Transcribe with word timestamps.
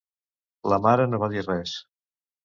La 0.71 0.79
mare 0.85 1.05
no 1.11 1.19
va 1.23 1.29
dir 1.33 1.43
res. 1.47 1.75